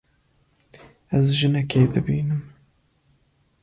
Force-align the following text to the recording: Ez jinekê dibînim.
Ez 1.17 1.27
jinekê 1.37 1.83
dibînim. 1.91 2.41